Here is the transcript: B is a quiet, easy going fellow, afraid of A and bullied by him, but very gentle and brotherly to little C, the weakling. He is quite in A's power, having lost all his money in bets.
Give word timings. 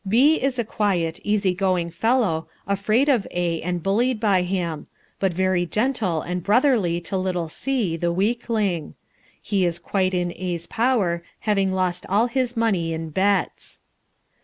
B 0.07 0.41
is 0.41 0.57
a 0.57 0.63
quiet, 0.63 1.19
easy 1.23 1.53
going 1.53 1.91
fellow, 1.91 2.47
afraid 2.65 3.07
of 3.07 3.27
A 3.29 3.61
and 3.61 3.83
bullied 3.83 4.19
by 4.19 4.41
him, 4.41 4.87
but 5.19 5.31
very 5.31 5.63
gentle 5.67 6.21
and 6.21 6.43
brotherly 6.43 6.99
to 7.01 7.15
little 7.17 7.49
C, 7.49 7.97
the 7.97 8.11
weakling. 8.11 8.95
He 9.39 9.63
is 9.63 9.77
quite 9.77 10.15
in 10.15 10.33
A's 10.35 10.65
power, 10.65 11.21
having 11.41 11.71
lost 11.71 12.07
all 12.09 12.25
his 12.25 12.57
money 12.57 12.93
in 12.95 13.11
bets. 13.11 13.79